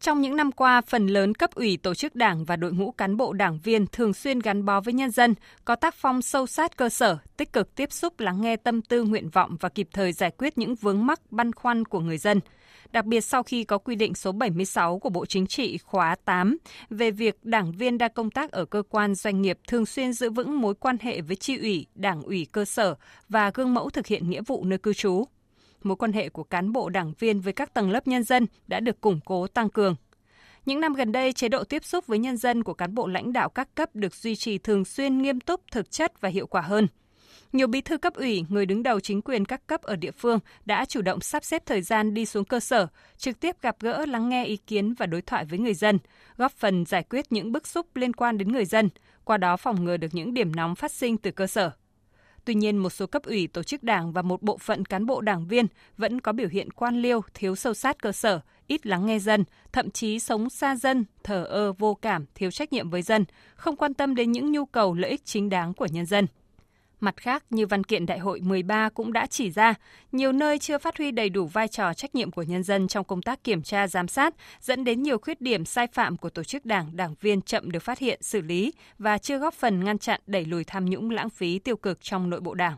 Trong 0.00 0.20
những 0.20 0.36
năm 0.36 0.52
qua, 0.52 0.80
phần 0.80 1.06
lớn 1.06 1.34
cấp 1.34 1.54
ủy 1.54 1.76
tổ 1.76 1.94
chức 1.94 2.14
đảng 2.14 2.44
và 2.44 2.56
đội 2.56 2.72
ngũ 2.72 2.90
cán 2.90 3.16
bộ 3.16 3.32
đảng 3.32 3.58
viên 3.58 3.86
thường 3.86 4.14
xuyên 4.14 4.38
gắn 4.38 4.64
bó 4.64 4.80
với 4.80 4.94
nhân 4.94 5.10
dân, 5.10 5.34
có 5.64 5.76
tác 5.76 5.94
phong 5.94 6.22
sâu 6.22 6.46
sát 6.46 6.76
cơ 6.76 6.88
sở, 6.88 7.18
tích 7.36 7.52
cực 7.52 7.74
tiếp 7.74 7.92
xúc 7.92 8.20
lắng 8.20 8.40
nghe 8.40 8.56
tâm 8.56 8.82
tư 8.82 9.04
nguyện 9.04 9.28
vọng 9.28 9.56
và 9.60 9.68
kịp 9.68 9.88
thời 9.92 10.12
giải 10.12 10.30
quyết 10.38 10.58
những 10.58 10.74
vướng 10.74 11.06
mắc 11.06 11.20
băn 11.30 11.52
khoăn 11.52 11.84
của 11.84 12.00
người 12.00 12.18
dân. 12.18 12.40
Đặc 12.92 13.04
biệt 13.04 13.20
sau 13.20 13.42
khi 13.42 13.64
có 13.64 13.78
quy 13.78 13.94
định 13.94 14.14
số 14.14 14.32
76 14.32 14.98
của 14.98 15.10
Bộ 15.10 15.26
Chính 15.26 15.46
trị 15.46 15.78
khóa 15.78 16.16
8 16.24 16.58
về 16.90 17.10
việc 17.10 17.44
đảng 17.44 17.72
viên 17.72 17.98
đang 17.98 18.12
công 18.14 18.30
tác 18.30 18.50
ở 18.50 18.64
cơ 18.64 18.82
quan 18.88 19.14
doanh 19.14 19.42
nghiệp 19.42 19.58
thường 19.68 19.86
xuyên 19.86 20.12
giữ 20.12 20.30
vững 20.30 20.60
mối 20.60 20.74
quan 20.74 20.96
hệ 21.00 21.20
với 21.20 21.36
tri 21.36 21.58
ủy, 21.58 21.86
đảng 21.94 22.22
ủy 22.22 22.46
cơ 22.52 22.64
sở 22.64 22.94
và 23.28 23.50
gương 23.54 23.74
mẫu 23.74 23.90
thực 23.90 24.06
hiện 24.06 24.30
nghĩa 24.30 24.42
vụ 24.46 24.64
nơi 24.64 24.78
cư 24.78 24.94
trú 24.94 25.24
mối 25.82 25.96
quan 25.96 26.12
hệ 26.12 26.28
của 26.28 26.44
cán 26.44 26.72
bộ 26.72 26.88
đảng 26.88 27.12
viên 27.18 27.40
với 27.40 27.52
các 27.52 27.74
tầng 27.74 27.90
lớp 27.90 28.08
nhân 28.08 28.22
dân 28.22 28.46
đã 28.66 28.80
được 28.80 29.00
củng 29.00 29.20
cố 29.24 29.46
tăng 29.46 29.70
cường. 29.70 29.96
Những 30.66 30.80
năm 30.80 30.94
gần 30.94 31.12
đây, 31.12 31.32
chế 31.32 31.48
độ 31.48 31.64
tiếp 31.64 31.84
xúc 31.84 32.06
với 32.06 32.18
nhân 32.18 32.36
dân 32.36 32.62
của 32.62 32.74
cán 32.74 32.94
bộ 32.94 33.06
lãnh 33.06 33.32
đạo 33.32 33.48
các 33.48 33.74
cấp 33.74 33.90
được 33.94 34.14
duy 34.14 34.36
trì 34.36 34.58
thường 34.58 34.84
xuyên 34.84 35.22
nghiêm 35.22 35.40
túc, 35.40 35.60
thực 35.72 35.90
chất 35.90 36.20
và 36.20 36.28
hiệu 36.28 36.46
quả 36.46 36.60
hơn. 36.60 36.86
Nhiều 37.52 37.66
bí 37.66 37.80
thư 37.80 37.98
cấp 37.98 38.14
ủy, 38.14 38.44
người 38.48 38.66
đứng 38.66 38.82
đầu 38.82 39.00
chính 39.00 39.22
quyền 39.22 39.44
các 39.44 39.66
cấp 39.66 39.82
ở 39.82 39.96
địa 39.96 40.10
phương 40.10 40.38
đã 40.64 40.84
chủ 40.84 41.02
động 41.02 41.20
sắp 41.20 41.44
xếp 41.44 41.62
thời 41.66 41.82
gian 41.82 42.14
đi 42.14 42.26
xuống 42.26 42.44
cơ 42.44 42.60
sở, 42.60 42.86
trực 43.16 43.40
tiếp 43.40 43.56
gặp 43.62 43.76
gỡ 43.80 44.06
lắng 44.06 44.28
nghe 44.28 44.44
ý 44.44 44.56
kiến 44.56 44.94
và 44.94 45.06
đối 45.06 45.22
thoại 45.22 45.44
với 45.44 45.58
người 45.58 45.74
dân, 45.74 45.98
góp 46.36 46.52
phần 46.52 46.84
giải 46.84 47.02
quyết 47.10 47.32
những 47.32 47.52
bức 47.52 47.66
xúc 47.66 47.86
liên 47.94 48.12
quan 48.12 48.38
đến 48.38 48.52
người 48.52 48.64
dân, 48.64 48.88
qua 49.24 49.36
đó 49.36 49.56
phòng 49.56 49.84
ngừa 49.84 49.96
được 49.96 50.08
những 50.12 50.34
điểm 50.34 50.56
nóng 50.56 50.74
phát 50.74 50.92
sinh 50.92 51.16
từ 51.16 51.30
cơ 51.30 51.46
sở. 51.46 51.70
Tuy 52.50 52.54
nhiên, 52.54 52.76
một 52.78 52.90
số 52.90 53.06
cấp 53.06 53.22
ủy 53.22 53.46
tổ 53.46 53.62
chức 53.62 53.82
đảng 53.82 54.12
và 54.12 54.22
một 54.22 54.42
bộ 54.42 54.58
phận 54.58 54.84
cán 54.84 55.06
bộ 55.06 55.20
đảng 55.20 55.46
viên 55.46 55.66
vẫn 55.96 56.20
có 56.20 56.32
biểu 56.32 56.48
hiện 56.48 56.70
quan 56.70 57.02
liêu, 57.02 57.20
thiếu 57.34 57.56
sâu 57.56 57.74
sát 57.74 58.02
cơ 58.02 58.12
sở, 58.12 58.40
ít 58.66 58.86
lắng 58.86 59.06
nghe 59.06 59.18
dân, 59.18 59.44
thậm 59.72 59.90
chí 59.90 60.18
sống 60.18 60.50
xa 60.50 60.76
dân, 60.76 61.04
thờ 61.24 61.44
ơ 61.44 61.72
vô 61.72 61.94
cảm, 61.94 62.24
thiếu 62.34 62.50
trách 62.50 62.72
nhiệm 62.72 62.90
với 62.90 63.02
dân, 63.02 63.24
không 63.54 63.76
quan 63.76 63.94
tâm 63.94 64.14
đến 64.14 64.32
những 64.32 64.52
nhu 64.52 64.64
cầu 64.64 64.94
lợi 64.94 65.10
ích 65.10 65.24
chính 65.24 65.48
đáng 65.48 65.74
của 65.74 65.86
nhân 65.90 66.06
dân. 66.06 66.26
Mặt 67.00 67.16
khác, 67.16 67.44
như 67.50 67.66
văn 67.66 67.84
kiện 67.84 68.06
đại 68.06 68.18
hội 68.18 68.40
13 68.40 68.88
cũng 68.88 69.12
đã 69.12 69.26
chỉ 69.26 69.50
ra, 69.50 69.74
nhiều 70.12 70.32
nơi 70.32 70.58
chưa 70.58 70.78
phát 70.78 70.98
huy 70.98 71.10
đầy 71.10 71.28
đủ 71.28 71.46
vai 71.46 71.68
trò 71.68 71.94
trách 71.94 72.14
nhiệm 72.14 72.30
của 72.30 72.42
nhân 72.42 72.62
dân 72.62 72.88
trong 72.88 73.04
công 73.04 73.22
tác 73.22 73.44
kiểm 73.44 73.62
tra 73.62 73.86
giám 73.86 74.08
sát, 74.08 74.34
dẫn 74.60 74.84
đến 74.84 75.02
nhiều 75.02 75.18
khuyết 75.18 75.40
điểm 75.40 75.64
sai 75.64 75.86
phạm 75.92 76.16
của 76.16 76.30
tổ 76.30 76.44
chức 76.44 76.64
đảng, 76.64 76.96
đảng 76.96 77.14
viên 77.20 77.42
chậm 77.42 77.70
được 77.70 77.82
phát 77.82 77.98
hiện, 77.98 78.22
xử 78.22 78.40
lý 78.40 78.72
và 78.98 79.18
chưa 79.18 79.38
góp 79.38 79.54
phần 79.54 79.84
ngăn 79.84 79.98
chặn 79.98 80.20
đẩy 80.26 80.44
lùi 80.44 80.64
tham 80.64 80.90
nhũng 80.90 81.10
lãng 81.10 81.30
phí 81.30 81.58
tiêu 81.58 81.76
cực 81.76 81.98
trong 82.00 82.30
nội 82.30 82.40
bộ 82.40 82.54
đảng. 82.54 82.76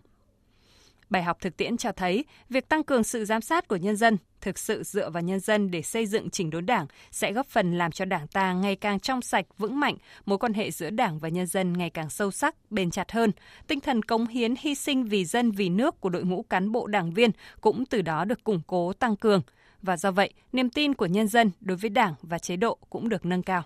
Bài 1.12 1.22
học 1.22 1.40
thực 1.40 1.56
tiễn 1.56 1.76
cho 1.76 1.92
thấy, 1.92 2.24
việc 2.48 2.68
tăng 2.68 2.84
cường 2.84 3.04
sự 3.04 3.24
giám 3.24 3.42
sát 3.42 3.68
của 3.68 3.76
nhân 3.76 3.96
dân, 3.96 4.16
thực 4.40 4.58
sự 4.58 4.82
dựa 4.82 5.10
vào 5.10 5.22
nhân 5.22 5.40
dân 5.40 5.70
để 5.70 5.82
xây 5.82 6.06
dựng 6.06 6.30
chỉnh 6.30 6.50
đốn 6.50 6.66
đảng 6.66 6.86
sẽ 7.10 7.32
góp 7.32 7.46
phần 7.46 7.78
làm 7.78 7.90
cho 7.90 8.04
đảng 8.04 8.26
ta 8.26 8.52
ngày 8.52 8.76
càng 8.76 9.00
trong 9.00 9.22
sạch, 9.22 9.46
vững 9.58 9.80
mạnh, 9.80 9.96
mối 10.26 10.38
quan 10.38 10.52
hệ 10.52 10.70
giữa 10.70 10.90
đảng 10.90 11.18
và 11.18 11.28
nhân 11.28 11.46
dân 11.46 11.72
ngày 11.72 11.90
càng 11.90 12.10
sâu 12.10 12.30
sắc, 12.30 12.54
bền 12.70 12.90
chặt 12.90 13.12
hơn. 13.12 13.32
Tinh 13.66 13.80
thần 13.80 14.02
cống 14.02 14.26
hiến 14.26 14.54
hy 14.58 14.74
sinh 14.74 15.04
vì 15.04 15.24
dân 15.24 15.50
vì 15.50 15.68
nước 15.68 16.00
của 16.00 16.08
đội 16.08 16.24
ngũ 16.24 16.42
cán 16.42 16.72
bộ 16.72 16.86
đảng 16.86 17.10
viên 17.10 17.30
cũng 17.60 17.86
từ 17.86 18.02
đó 18.02 18.24
được 18.24 18.44
củng 18.44 18.60
cố 18.66 18.92
tăng 18.92 19.16
cường. 19.16 19.42
Và 19.82 19.96
do 19.96 20.10
vậy, 20.10 20.32
niềm 20.52 20.70
tin 20.70 20.94
của 20.94 21.06
nhân 21.06 21.28
dân 21.28 21.50
đối 21.60 21.76
với 21.76 21.90
đảng 21.90 22.14
và 22.22 22.38
chế 22.38 22.56
độ 22.56 22.78
cũng 22.90 23.08
được 23.08 23.26
nâng 23.26 23.42
cao. 23.42 23.62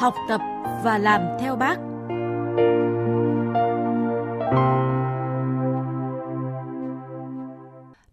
Học 0.00 0.14
tập 0.28 0.40
và 0.84 0.98
làm 0.98 1.20
theo 1.40 1.56
bác 1.56 1.76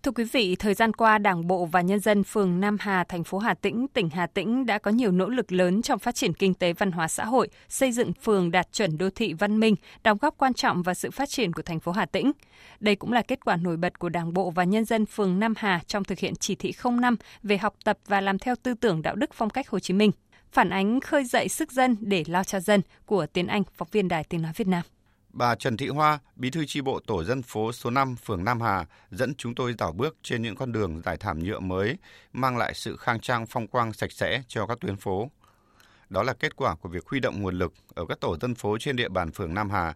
Thưa 0.10 0.14
quý 0.14 0.24
vị, 0.24 0.56
thời 0.56 0.74
gian 0.74 0.94
qua, 0.94 1.18
Đảng 1.18 1.48
bộ 1.48 1.66
và 1.66 1.82
nhân 1.82 2.00
dân 2.00 2.24
phường 2.24 2.60
Nam 2.60 2.78
Hà, 2.80 3.04
thành 3.04 3.24
phố 3.24 3.38
Hà 3.38 3.54
Tĩnh, 3.54 3.88
tỉnh 3.94 4.10
Hà 4.10 4.28
Tĩnh 4.28 4.66
đã 4.66 4.78
có 4.78 4.92
nhiều 4.92 5.12
nỗ 5.12 5.30
lực 5.30 5.52
lớn 5.52 5.82
trong 5.82 6.00
phát 6.00 6.16
triển 6.16 6.34
kinh 6.34 6.54
tế 6.54 6.74
văn 6.74 6.92
hóa 6.92 7.08
xã 7.08 7.26
hội, 7.26 7.50
xây 7.68 7.92
dựng 7.92 8.14
phường 8.14 8.52
đạt 8.52 8.74
chuẩn 8.74 8.98
đô 8.98 9.10
thị 9.10 9.34
văn 9.34 9.60
minh, 9.60 9.76
đóng 10.04 10.18
góp 10.22 10.38
quan 10.38 10.54
trọng 10.54 10.84
vào 10.84 10.96
sự 10.96 11.12
phát 11.12 11.30
triển 11.30 11.54
của 11.54 11.62
thành 11.62 11.80
phố 11.80 11.92
Hà 11.92 12.06
Tĩnh. 12.06 12.32
Đây 12.80 12.96
cũng 12.96 13.14
là 13.14 13.22
kết 13.22 13.46
quả 13.46 13.56
nổi 13.56 13.78
bật 13.78 14.00
của 14.00 14.10
Đảng 14.10 14.34
bộ 14.34 14.50
và 14.50 14.64
nhân 14.64 14.86
dân 14.86 15.06
phường 15.06 15.40
Nam 15.40 15.54
Hà 15.58 15.82
trong 15.88 16.04
thực 16.04 16.20
hiện 16.20 16.36
chỉ 16.36 16.56
thị 16.56 16.74
05 16.84 17.16
về 17.44 17.58
học 17.58 17.76
tập 17.84 17.98
và 18.08 18.22
làm 18.22 18.40
theo 18.40 18.56
tư 18.64 18.74
tưởng 18.74 19.02
đạo 19.02 19.16
đức 19.16 19.30
phong 19.34 19.50
cách 19.50 19.70
Hồ 19.70 19.80
Chí 19.80 19.94
Minh. 19.94 20.12
Phản 20.52 20.70
ánh 20.70 21.00
khơi 21.00 21.24
dậy 21.24 21.50
sức 21.50 21.72
dân 21.72 21.98
để 22.00 22.24
lo 22.28 22.44
cho 22.44 22.60
dân 22.60 22.82
của 23.06 23.26
Tiến 23.26 23.48
Anh, 23.48 23.64
phóng 23.74 23.88
viên 23.92 24.08
Đài 24.08 24.24
Tiếng 24.24 24.42
Nói 24.42 24.52
Việt 24.56 24.68
Nam. 24.68 24.84
Bà 25.34 25.56
Trần 25.56 25.78
Thị 25.78 25.88
Hoa, 25.88 26.20
bí 26.36 26.50
thư 26.50 26.66
chi 26.66 26.82
bộ 26.82 27.00
tổ 27.08 27.24
dân 27.24 27.42
phố 27.42 27.72
số 27.72 27.90
5 27.90 28.16
phường 28.16 28.44
Nam 28.44 28.62
Hà 28.62 28.86
dẫn 29.12 29.36
chúng 29.36 29.56
tôi 29.56 29.76
dạo 29.80 29.92
bước 29.92 30.18
trên 30.24 30.42
những 30.42 30.56
con 30.56 30.72
đường 30.72 31.02
giải 31.06 31.18
thảm 31.18 31.40
nhựa 31.40 31.60
mới, 31.60 31.98
mang 32.34 32.58
lại 32.58 32.74
sự 32.74 32.98
khang 32.98 33.20
trang 33.20 33.46
phong 33.46 33.68
quang 33.68 33.94
sạch 33.94 34.12
sẽ 34.12 34.44
cho 34.48 34.66
các 34.66 34.80
tuyến 34.80 34.96
phố. 34.96 35.30
Đó 36.10 36.24
là 36.24 36.34
kết 36.34 36.56
quả 36.56 36.76
của 36.76 36.90
việc 36.90 37.08
huy 37.08 37.20
động 37.20 37.42
nguồn 37.42 37.58
lực 37.58 37.74
ở 37.96 38.06
các 38.10 38.20
tổ 38.20 38.38
dân 38.38 38.56
phố 38.56 38.78
trên 38.78 38.96
địa 38.96 39.10
bàn 39.10 39.32
phường 39.32 39.54
Nam 39.54 39.70
Hà. 39.70 39.94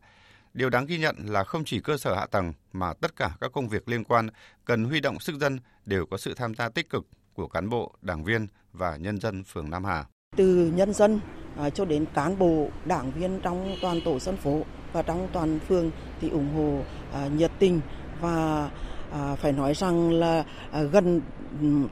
Điều 0.53 0.69
đáng 0.69 0.85
ghi 0.85 0.97
nhận 0.97 1.15
là 1.19 1.43
không 1.43 1.63
chỉ 1.65 1.79
cơ 1.79 1.97
sở 1.97 2.15
hạ 2.15 2.25
tầng 2.25 2.53
mà 2.73 2.93
tất 2.93 3.15
cả 3.15 3.31
các 3.41 3.51
công 3.53 3.69
việc 3.69 3.89
liên 3.89 4.03
quan 4.03 4.29
cần 4.65 4.83
huy 4.83 4.99
động 4.99 5.19
sức 5.19 5.35
dân 5.39 5.59
đều 5.85 6.05
có 6.05 6.17
sự 6.17 6.33
tham 6.33 6.55
gia 6.55 6.69
tích 6.69 6.89
cực 6.89 7.05
của 7.33 7.47
cán 7.47 7.69
bộ, 7.69 7.93
đảng 8.01 8.23
viên 8.23 8.47
và 8.73 8.97
nhân 8.97 9.19
dân 9.19 9.43
phường 9.43 9.69
Nam 9.69 9.85
Hà. 9.85 10.05
Từ 10.35 10.71
nhân 10.75 10.93
dân 10.93 11.19
à, 11.57 11.69
cho 11.69 11.85
đến 11.85 12.05
cán 12.13 12.39
bộ, 12.39 12.69
đảng 12.85 13.11
viên 13.11 13.39
trong 13.43 13.75
toàn 13.81 14.01
tổ 14.05 14.19
dân 14.19 14.37
phố 14.37 14.63
và 14.93 15.01
trong 15.01 15.27
toàn 15.33 15.59
phường 15.59 15.91
thì 16.21 16.29
ủng 16.29 16.49
hộ 16.55 16.79
à, 17.13 17.27
nhiệt 17.27 17.51
tình 17.59 17.81
và 18.21 18.69
à, 19.11 19.35
phải 19.35 19.51
nói 19.51 19.73
rằng 19.73 20.11
là 20.11 20.45
à, 20.71 20.81
gần 20.81 21.21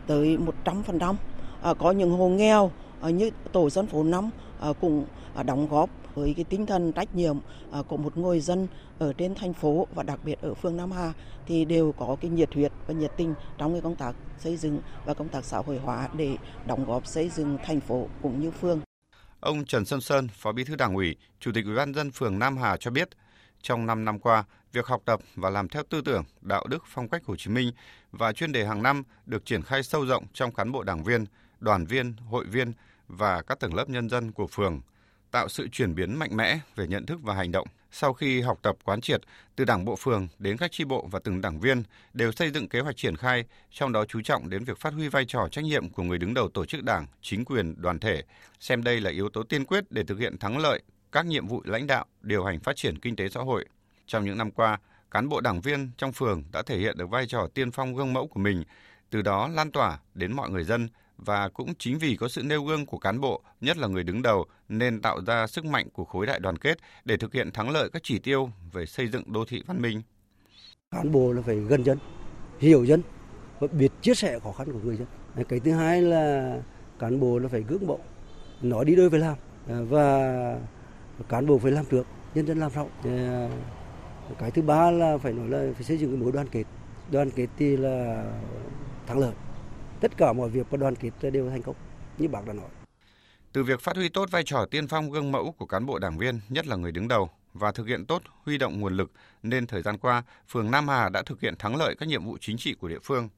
tới 0.08 0.38
100%. 0.66 1.16
À, 1.62 1.74
có 1.74 1.92
những 1.92 2.12
hộ 2.12 2.30
nghèo 2.30 2.72
à, 3.02 3.10
như 3.10 3.30
tổ 3.52 3.70
dân 3.70 3.88
phố 3.88 4.04
năm 4.04 4.30
à, 4.60 4.70
cũng 4.82 5.06
à, 5.36 5.44
đóng 5.44 5.68
góp 5.68 5.90
với 6.16 6.34
cái 6.34 6.44
tinh 6.44 6.66
thần 6.66 6.92
trách 6.92 7.16
nhiệm 7.16 7.38
à, 7.72 7.82
của 7.88 7.98
một 7.98 8.18
người 8.18 8.40
dân 8.40 8.68
ở 9.00 9.14
trên 9.14 9.36
thành 9.36 9.54
phố 9.54 9.88
và 9.96 10.04
đặc 10.04 10.20
biệt 10.24 10.42
ở 10.42 10.54
phường 10.54 10.78
Nam 10.78 10.92
Hà 10.92 11.14
thì 11.48 11.66
đều 11.66 11.92
có 11.92 12.16
cái 12.22 12.32
nhiệt 12.32 12.54
huyết 12.54 12.72
và 12.88 12.94
nhiệt 12.94 13.12
tình 13.18 13.34
trong 13.58 13.72
cái 13.72 13.82
công 13.82 13.96
tác 13.96 14.16
xây 14.40 14.58
dựng 14.58 14.80
và 15.06 15.14
công 15.14 15.30
tác 15.30 15.46
xã 15.46 15.58
hội 15.58 15.78
hóa 15.78 16.10
để 16.14 16.38
đóng 16.68 16.86
góp 16.86 17.06
xây 17.08 17.30
dựng 17.30 17.58
thành 17.66 17.80
phố 17.80 18.08
cũng 18.22 18.42
như 18.42 18.52
phường. 18.52 18.80
Ông 19.42 19.66
Trần 19.66 19.86
Xuân 19.86 20.02
Sơn, 20.02 20.28
Phó 20.28 20.52
Bí 20.52 20.64
thư 20.64 20.76
Đảng 20.76 20.96
ủy, 20.96 21.16
Chủ 21.40 21.52
tịch 21.54 21.66
Ủy 21.66 21.76
ban 21.76 21.94
dân 21.94 22.12
phường 22.12 22.40
Nam 22.40 22.58
Hà 22.58 22.78
cho 22.78 22.92
biết, 22.92 23.10
trong 23.62 23.86
5 23.86 24.06
năm 24.06 24.20
qua, 24.20 24.44
việc 24.72 24.86
học 24.86 25.02
tập 25.06 25.20
và 25.36 25.50
làm 25.50 25.70
theo 25.70 25.84
tư 25.90 26.02
tưởng, 26.06 26.24
đạo 26.42 26.66
đức, 26.70 26.84
phong 26.88 27.10
cách 27.10 27.26
Hồ 27.26 27.36
Chí 27.36 27.50
Minh 27.52 27.72
và 28.12 28.34
chuyên 28.34 28.52
đề 28.52 28.66
hàng 28.66 28.84
năm 28.84 29.04
được 29.26 29.46
triển 29.46 29.62
khai 29.62 29.84
sâu 29.84 30.06
rộng 30.06 30.26
trong 30.34 30.54
cán 30.54 30.72
bộ 30.72 30.84
đảng 30.84 31.04
viên, 31.04 31.26
đoàn 31.60 31.86
viên, 31.86 32.14
hội 32.30 32.46
viên 32.46 32.74
và 33.08 33.42
các 33.42 33.60
tầng 33.60 33.74
lớp 33.74 33.90
nhân 33.90 34.10
dân 34.10 34.32
của 34.32 34.48
phường, 34.48 34.82
tạo 35.32 35.50
sự 35.50 35.68
chuyển 35.72 35.96
biến 35.96 36.16
mạnh 36.16 36.38
mẽ 36.38 36.60
về 36.76 36.88
nhận 36.88 37.06
thức 37.06 37.20
và 37.24 37.34
hành 37.34 37.52
động. 37.52 37.68
Sau 37.92 38.14
khi 38.14 38.42
học 38.42 38.60
tập 38.62 38.76
quán 38.84 39.02
triệt, 39.02 39.22
từ 39.56 39.66
đảng 39.66 39.86
bộ 39.86 39.96
phường 39.96 40.28
đến 40.40 40.58
các 40.58 40.72
tri 40.72 40.84
bộ 40.84 41.08
và 41.12 41.20
từng 41.24 41.42
đảng 41.42 41.60
viên 41.60 41.84
đều 42.14 42.32
xây 42.32 42.52
dựng 42.52 42.70
kế 42.70 42.80
hoạch 42.80 42.98
triển 42.98 43.16
khai, 43.16 43.46
trong 43.72 43.92
đó 43.92 44.06
chú 44.06 44.22
trọng 44.22 44.50
đến 44.50 44.64
việc 44.64 44.78
phát 44.78 44.94
huy 44.94 45.08
vai 45.08 45.26
trò 45.26 45.48
trách 45.52 45.64
nhiệm 45.64 45.90
của 45.90 46.04
người 46.04 46.18
đứng 46.18 46.34
đầu 46.34 46.50
tổ 46.50 46.66
chức 46.66 46.84
đảng, 46.84 47.06
chính 47.22 47.46
quyền, 47.46 47.82
đoàn 47.82 48.00
thể, 48.00 48.24
xem 48.60 48.84
đây 48.84 49.02
là 49.02 49.10
yếu 49.10 49.30
tố 49.30 49.44
tiên 49.44 49.66
quyết 49.66 49.84
để 49.90 50.04
thực 50.04 50.20
hiện 50.20 50.38
thắng 50.38 50.58
lợi 50.58 50.82
các 51.12 51.26
nhiệm 51.26 51.48
vụ 51.48 51.62
lãnh 51.66 51.88
đạo, 51.88 52.06
điều 52.22 52.44
hành 52.44 52.60
phát 52.60 52.76
triển 52.76 53.00
kinh 53.00 53.16
tế 53.16 53.30
xã 53.30 53.40
hội. 53.40 53.66
Trong 54.06 54.26
những 54.26 54.38
năm 54.38 54.52
qua, 54.52 54.80
cán 55.12 55.30
bộ 55.30 55.42
đảng 55.42 55.62
viên 55.62 55.92
trong 55.98 56.12
phường 56.12 56.44
đã 56.52 56.62
thể 56.62 56.78
hiện 56.78 56.98
được 56.98 57.10
vai 57.10 57.28
trò 57.28 57.48
tiên 57.54 57.72
phong 57.72 57.96
gương 57.96 58.14
mẫu 58.14 58.28
của 58.28 58.40
mình, 58.40 58.64
từ 59.10 59.22
đó 59.22 59.48
lan 59.48 59.72
tỏa 59.72 60.00
đến 60.14 60.34
mọi 60.34 60.50
người 60.50 60.64
dân 60.64 60.90
và 61.18 61.50
cũng 61.50 61.74
chính 61.76 61.98
vì 61.98 62.16
có 62.16 62.28
sự 62.28 62.44
nêu 62.44 62.64
gương 62.64 62.86
của 62.86 62.98
cán 62.98 63.22
bộ, 63.22 63.42
nhất 63.62 63.78
là 63.78 63.88
người 63.88 64.04
đứng 64.04 64.22
đầu, 64.22 64.46
nên 64.70 65.02
tạo 65.02 65.22
ra 65.28 65.48
sức 65.48 65.66
mạnh 65.66 65.90
của 65.94 66.06
khối 66.06 66.26
đại 66.26 66.40
đoàn 66.40 66.58
kết 66.58 66.78
để 67.06 67.18
thực 67.18 67.34
hiện 67.34 67.52
thắng 67.52 67.70
lợi 67.70 67.90
các 67.94 68.02
chỉ 68.06 68.20
tiêu 68.20 68.50
về 68.72 68.86
xây 68.86 69.08
dựng 69.08 69.24
đô 69.34 69.46
thị 69.46 69.64
văn 69.68 69.82
minh. 69.82 70.02
Cán 70.92 71.12
bộ 71.12 71.34
là 71.34 71.42
phải 71.42 71.56
gần 71.56 71.84
dân, 71.84 71.98
hiểu 72.60 72.84
dân 72.84 73.02
và 73.60 73.68
biết 73.68 73.92
chia 74.02 74.14
sẻ 74.14 74.40
khó 74.40 74.52
khăn 74.52 74.72
của 74.72 74.80
người 74.84 74.98
dân. 74.98 75.08
Cái 75.50 75.60
thứ 75.60 75.72
hai 75.72 76.02
là 76.02 76.58
cán 77.00 77.20
bộ 77.20 77.40
là 77.40 77.48
phải 77.48 77.62
gương 77.62 77.88
mẫu, 77.88 78.00
nói 78.62 78.86
đi 78.86 78.96
đôi 78.96 79.10
với 79.10 79.20
làm 79.20 79.36
à, 79.68 79.82
và 79.90 80.60
cán 81.30 81.46
bộ 81.46 81.58
phải 81.58 81.72
làm 81.72 81.86
trước, 81.86 82.08
nhân 82.34 82.48
dân 82.48 82.60
làm 82.60 82.72
sau. 82.72 82.90
À, 83.04 83.50
cái 84.40 84.52
thứ 84.52 84.62
ba 84.62 84.92
là 84.92 85.18
phải 85.18 85.34
nói 85.34 85.48
là 85.50 85.74
phải 85.74 85.84
xây 85.84 85.98
dựng 85.98 86.12
cái 86.12 86.20
mối 86.20 86.32
đoàn 86.32 86.48
kết. 86.52 86.64
Đoàn 87.12 87.32
kết 87.32 87.48
thì 87.58 87.78
là 87.78 88.26
thắng 89.08 89.20
lợi 89.20 89.34
tất 90.02 90.18
cả 90.18 90.34
mọi 90.34 90.50
việc 90.50 90.68
và 90.70 90.78
đoàn 90.78 90.96
kết 90.96 91.32
đều 91.32 91.50
thành 91.50 91.62
công 91.62 91.76
như 92.18 92.28
bác 92.28 92.46
đã 92.46 92.54
nói. 92.54 92.70
Từ 93.54 93.64
việc 93.64 93.82
phát 93.82 93.96
huy 93.96 94.10
tốt 94.10 94.32
vai 94.32 94.44
trò 94.44 94.66
tiên 94.72 94.88
phong 94.88 95.12
gương 95.12 95.32
mẫu 95.32 95.52
của 95.58 95.66
cán 95.66 95.86
bộ 95.86 96.00
đảng 96.00 96.18
viên, 96.18 96.40
nhất 96.50 96.68
là 96.68 96.76
người 96.76 96.92
đứng 96.92 97.08
đầu 97.08 97.30
và 97.54 97.72
thực 97.72 97.88
hiện 97.88 98.06
tốt 98.06 98.22
huy 98.44 98.58
động 98.58 98.80
nguồn 98.80 98.98
lực 98.98 99.12
nên 99.44 99.68
thời 99.68 99.82
gian 99.82 99.98
qua, 99.98 100.24
phường 100.50 100.72
Nam 100.72 100.88
Hà 100.88 101.10
đã 101.10 101.24
thực 101.26 101.42
hiện 101.42 101.56
thắng 101.60 101.76
lợi 101.76 101.96
các 102.00 102.10
nhiệm 102.10 102.26
vụ 102.26 102.38
chính 102.42 102.58
trị 102.58 102.74
của 102.74 102.88
địa 102.88 103.00
phương. 103.04 103.30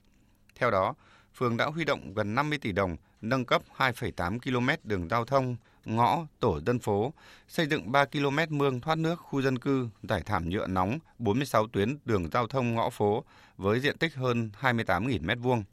Theo 0.56 0.72
đó, 0.72 0.94
phường 1.36 1.58
đã 1.58 1.66
huy 1.66 1.86
động 1.86 2.14
gần 2.14 2.36
50 2.36 2.58
tỷ 2.58 2.72
đồng 2.72 2.98
nâng 3.22 3.46
cấp 3.46 3.62
2,8 3.78 4.40
km 4.40 4.70
đường 4.90 5.08
giao 5.10 5.26
thông, 5.26 5.56
ngõ, 5.86 6.26
tổ 6.40 6.60
dân 6.66 6.80
phố, 6.80 7.14
xây 7.48 7.66
dựng 7.66 7.92
3 7.92 8.06
km 8.06 8.58
mương 8.58 8.82
thoát 8.82 8.98
nước 8.98 9.16
khu 9.16 9.42
dân 9.42 9.60
cư, 9.60 9.88
giải 10.04 10.22
thảm 10.26 10.50
nhựa 10.50 10.68
nóng 10.68 11.00
46 11.20 11.68
tuyến 11.68 11.98
đường 12.06 12.30
giao 12.34 12.48
thông 12.48 12.76
ngõ 12.76 12.90
phố 12.90 13.24
với 13.58 13.80
diện 13.80 13.98
tích 13.98 14.16
hơn 14.16 14.50
28.000 14.62 15.26
m2 15.26 15.64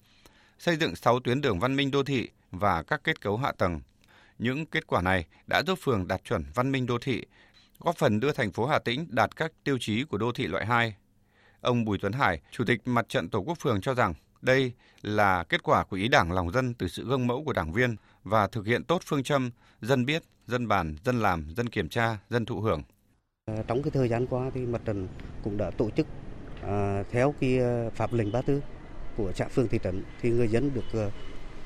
xây 0.61 0.77
dựng 0.77 0.97
6 0.97 1.21
tuyến 1.21 1.41
đường 1.41 1.59
văn 1.59 1.77
minh 1.77 1.91
đô 1.91 2.03
thị 2.03 2.29
và 2.51 2.83
các 2.83 3.01
kết 3.05 3.21
cấu 3.21 3.37
hạ 3.37 3.53
tầng. 3.53 3.81
Những 4.39 4.67
kết 4.67 4.87
quả 4.87 5.03
này 5.03 5.27
đã 5.47 5.63
giúp 5.67 5.79
phường 5.83 6.09
đạt 6.09 6.25
chuẩn 6.25 6.45
văn 6.55 6.73
minh 6.73 6.87
đô 6.87 6.99
thị, 6.99 7.25
góp 7.79 7.97
phần 7.97 8.21
đưa 8.21 8.33
thành 8.33 8.53
phố 8.53 8.67
Hà 8.67 8.79
Tĩnh 8.79 9.07
đạt 9.09 9.37
các 9.37 9.53
tiêu 9.65 9.79
chí 9.81 10.05
của 10.05 10.19
đô 10.19 10.33
thị 10.33 10.47
loại 10.47 10.67
2. 10.67 10.95
Ông 11.61 11.85
Bùi 11.85 11.99
Tuấn 11.99 12.13
Hải, 12.13 12.41
Chủ 12.51 12.65
tịch 12.65 12.81
Mặt 12.85 13.09
trận 13.09 13.29
Tổ 13.29 13.39
quốc 13.39 13.59
phường 13.61 13.81
cho 13.81 13.95
rằng 13.95 14.15
đây 14.43 14.73
là 15.03 15.45
kết 15.49 15.63
quả 15.63 15.85
của 15.85 15.97
ý 15.97 16.09
đảng 16.09 16.33
lòng 16.33 16.53
dân 16.53 16.75
từ 16.75 16.89
sự 16.89 17.05
gương 17.09 17.27
mẫu 17.27 17.45
của 17.45 17.53
đảng 17.53 17.73
viên 17.73 17.97
và 18.25 18.47
thực 18.47 18.67
hiện 18.67 18.85
tốt 18.85 19.03
phương 19.05 19.23
châm 19.23 19.51
dân 19.81 20.07
biết, 20.07 20.23
dân 20.47 20.69
bàn, 20.69 20.97
dân 21.05 21.21
làm, 21.21 21.55
dân 21.57 21.69
kiểm 21.69 21.89
tra, 21.89 22.19
dân 22.31 22.45
thụ 22.45 22.61
hưởng. 22.61 22.83
À, 23.45 23.55
trong 23.67 23.83
cái 23.83 23.91
thời 23.91 24.09
gian 24.09 24.27
qua 24.27 24.51
thì 24.55 24.61
mặt 24.61 24.81
trận 24.85 25.09
cũng 25.45 25.57
đã 25.57 25.71
tổ 25.71 25.91
chức 25.91 26.07
à, 26.63 27.03
theo 27.11 27.35
cái 27.41 27.59
à, 27.59 27.91
pháp 27.95 28.13
lệnh 28.13 28.33
ba 28.33 28.43
tư 28.43 28.61
của 29.21 29.33
xã 29.33 29.49
phường 29.49 29.69
thị 29.69 29.79
trấn 29.83 30.03
thì 30.23 30.31
người 30.31 30.49
dân 30.49 30.71
được 30.75 30.85
ờ, 30.93 31.11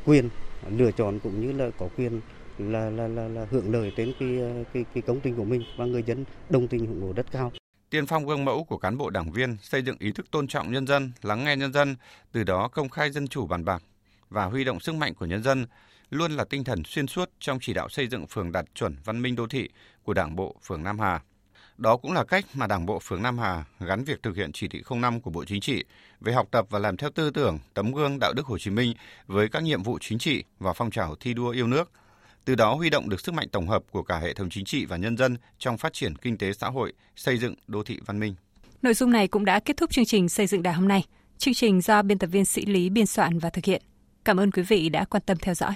quyền 0.05 0.29
lựa 0.71 0.91
chọn 0.91 1.19
cũng 1.19 1.41
như 1.41 1.53
là 1.53 1.71
có 1.79 1.89
quyền 1.97 2.21
là 2.59 2.91
là 2.91 3.09
là, 3.09 3.29
là 3.29 3.47
hưởng 3.51 3.73
lợi 3.73 3.93
đến 3.97 4.13
cái, 4.21 4.39
ờ, 4.39 4.65
cái 4.73 4.85
cái 4.95 5.03
công 5.07 5.21
trình 5.21 5.37
của 5.37 5.45
mình 5.45 5.63
và 5.77 5.85
người 5.85 6.03
dân 6.03 6.25
đồng 6.51 6.69
tình 6.69 6.87
ủng 6.87 7.03
hộ 7.03 7.13
rất 7.13 7.33
cao. 7.33 7.53
Tiên 7.91 8.07
phong 8.07 8.27
gương 8.27 8.45
mẫu 8.45 8.65
của 8.65 8.79
cán 8.79 8.99
bộ 8.99 9.11
đảng 9.11 9.33
viên 9.33 9.57
xây 9.63 9.83
dựng 9.83 9.97
ý 9.99 10.13
thức 10.13 10.31
tôn 10.31 10.47
trọng 10.47 10.73
nhân 10.73 10.87
dân, 10.87 11.13
lắng 11.23 11.45
nghe 11.45 11.57
nhân 11.57 11.73
dân, 11.73 11.97
từ 12.33 12.45
đó 12.45 12.69
công 12.69 12.89
khai 12.89 13.11
dân 13.11 13.29
chủ 13.29 13.47
bàn 13.47 13.65
bạc 13.65 13.83
và 14.31 14.45
huy 14.45 14.65
động 14.65 14.81
sức 14.81 14.95
mạnh 14.95 15.15
của 15.15 15.27
nhân 15.27 15.43
dân 15.43 15.67
luôn 16.11 16.33
là 16.33 16.45
tinh 16.45 16.65
thần 16.65 16.83
xuyên 16.85 17.07
suốt 17.07 17.31
trong 17.41 17.59
chỉ 17.61 17.75
đạo 17.75 17.89
xây 17.89 18.09
dựng 18.09 18.27
phường 18.27 18.53
đạt 18.53 18.65
chuẩn 18.75 18.97
văn 19.05 19.23
minh 19.23 19.37
đô 19.37 19.47
thị 19.47 19.69
của 20.03 20.15
Đảng 20.15 20.37
bộ 20.37 20.57
phường 20.63 20.83
Nam 20.83 20.99
Hà. 20.99 21.23
Đó 21.79 21.97
cũng 21.97 22.13
là 22.13 22.25
cách 22.25 22.45
mà 22.55 22.67
Đảng 22.67 22.87
bộ 22.87 22.99
phường 22.99 23.23
Nam 23.23 23.39
Hà 23.39 23.65
gắn 23.81 24.05
việc 24.05 24.23
thực 24.23 24.37
hiện 24.37 24.51
chỉ 24.53 24.69
thị 24.69 24.83
05 24.91 25.21
của 25.21 25.31
Bộ 25.31 25.45
Chính 25.45 25.61
trị 25.61 25.85
về 26.21 26.33
học 26.33 26.49
tập 26.51 26.67
và 26.71 26.79
làm 26.79 26.97
theo 26.97 27.11
tư 27.11 27.31
tưởng, 27.31 27.59
tấm 27.75 27.93
gương 27.93 28.19
đạo 28.21 28.33
đức 28.33 28.47
Hồ 28.47 28.59
Chí 28.59 28.71
Minh 28.71 28.95
với 29.27 29.49
các 29.49 29.63
nhiệm 29.63 29.83
vụ 29.83 29.99
chính 30.01 30.19
trị 30.19 30.45
và 30.59 30.73
phong 30.73 30.91
trào 30.91 31.15
thi 31.21 31.35
đua 31.35 31.51
yêu 31.51 31.67
nước. 31.67 31.91
Từ 32.45 32.55
đó 32.55 32.75
huy 32.75 32.91
động 32.91 33.09
được 33.09 33.21
sức 33.21 33.35
mạnh 33.35 33.49
tổng 33.49 33.69
hợp 33.69 33.83
của 33.91 34.03
cả 34.03 34.19
hệ 34.19 34.35
thống 34.35 34.51
chính 34.51 34.65
trị 34.65 34.85
và 34.87 34.97
nhân 34.97 35.17
dân 35.17 35.37
trong 35.59 35.79
phát 35.79 35.93
triển 35.93 36.17
kinh 36.17 36.39
tế 36.39 36.53
xã 36.53 36.69
hội, 36.69 36.93
xây 37.17 37.39
dựng 37.39 37.55
đô 37.67 37.83
thị 37.83 37.99
văn 38.07 38.21
minh. 38.21 38.35
Nội 38.83 38.95
dung 38.95 39.11
này 39.11 39.29
cũng 39.29 39.45
đã 39.45 39.61
kết 39.61 39.77
thúc 39.77 39.91
chương 39.91 40.05
trình 40.05 40.29
xây 40.29 40.47
dựng 40.47 40.63
đảng 40.63 40.75
hôm 40.75 40.89
nay. 40.89 41.05
Chương 41.39 41.55
trình 41.55 41.81
do 41.81 42.03
biên 42.03 42.19
tập 42.19 42.27
viên 42.27 42.45
Sĩ 42.45 42.67
Lý 42.67 42.91
biên 42.91 43.07
soạn 43.07 43.39
và 43.39 43.51
thực 43.51 43.65
hiện. 43.65 43.83
Cảm 44.25 44.41
ơn 44.41 44.51
quý 44.51 44.63
vị 44.63 44.89
đã 44.89 45.05
quan 45.05 45.23
tâm 45.27 45.37
theo 45.41 45.55
dõi. 45.55 45.75